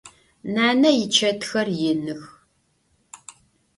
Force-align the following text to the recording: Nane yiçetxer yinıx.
Nane 0.53 0.89
yiçetxer 0.97 1.67
yinıx. 1.79 2.21